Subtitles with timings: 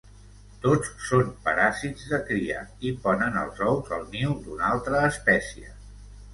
[0.61, 5.75] Tots són paràsits de cria i ponen els ous al niu d'una altra espècie.